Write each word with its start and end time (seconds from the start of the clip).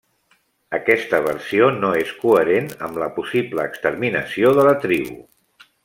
Aquesta 0.77 1.19
versió 1.25 1.67
no 1.75 1.91
és 2.03 2.13
coherent 2.23 2.71
amb 2.89 2.99
la 3.05 3.11
possible 3.21 3.67
exterminació 3.73 4.59
de 4.61 4.69
la 4.71 4.77
tribu. 4.89 5.21